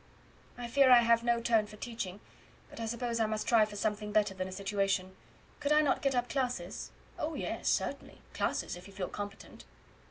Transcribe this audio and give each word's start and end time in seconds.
"I 0.57 0.67
fear 0.67 0.89
I 0.89 1.01
have 1.03 1.23
no 1.23 1.39
turn 1.39 1.67
for 1.67 1.75
teaching, 1.77 2.21
but 2.71 2.79
I 2.79 2.87
suppose 2.87 3.19
I 3.19 3.27
must 3.27 3.47
try 3.47 3.65
for 3.65 3.75
something 3.75 4.11
better 4.11 4.33
than 4.33 4.47
a 4.47 4.51
situation. 4.51 5.15
Could 5.59 5.71
I 5.71 5.81
not 5.81 6.01
get 6.01 6.15
up 6.15 6.27
classes?" 6.27 6.89
"Oh! 7.19 7.35
yes, 7.35 7.69
certainly 7.69 8.23
classes 8.33 8.75
if 8.75 8.87
you 8.87 8.93
feel 8.95 9.09
competent." 9.09 9.63